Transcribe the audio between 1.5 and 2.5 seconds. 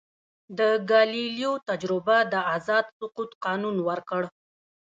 تجربه د